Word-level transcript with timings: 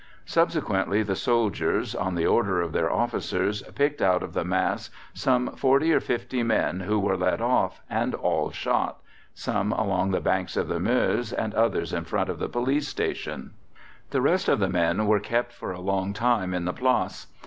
Subsequently 0.25 1.03
the 1.03 1.15
soldiers, 1.15 1.93
on 1.93 2.15
the 2.15 2.25
order 2.25 2.59
of 2.59 2.71
their 2.71 2.91
officers, 2.91 3.61
picked 3.75 4.01
out 4.01 4.23
of 4.23 4.33
the 4.33 4.43
mass 4.43 4.89
some 5.13 5.51
40 5.55 5.93
or 5.93 5.99
50 5.99 6.41
men 6.41 6.79
who 6.79 6.97
were 6.99 7.15
led 7.15 7.39
off 7.39 7.83
and 7.87 8.15
all 8.15 8.49
shot, 8.49 8.99
some 9.35 9.71
along 9.71 10.09
the 10.09 10.19
bank 10.19 10.55
of 10.55 10.67
the 10.67 10.79
Meuse, 10.79 11.31
and 11.31 11.53
others 11.53 11.93
in 11.93 12.03
front 12.05 12.31
of 12.31 12.39
the 12.39 12.49
Police 12.49 12.87
Station. 12.87 13.51
The 14.09 14.21
rest 14.21 14.49
of 14.49 14.57
the 14.59 14.69
men 14.69 15.05
were 15.05 15.19
kept 15.19 15.53
for 15.53 15.71
a 15.71 15.79
long 15.79 16.13
time 16.13 16.55
in 16.55 16.65
the 16.65 16.73
Place. 16.73 17.27